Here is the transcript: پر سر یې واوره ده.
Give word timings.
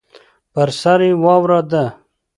پر 0.53 0.69
سر 0.81 0.99
یې 1.07 1.11
واوره 1.23 1.59
ده. 1.71 1.85